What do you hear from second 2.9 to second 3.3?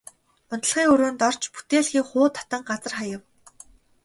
хаяв.